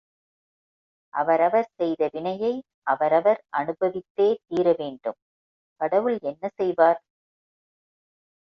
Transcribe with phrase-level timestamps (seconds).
[1.13, 2.51] அவரவர் செய்த வினையை
[2.87, 5.19] அவரவர் அனுபவித்தே தீர வேண்டும்
[5.81, 6.99] கடவுள் என்ன செய்வார்!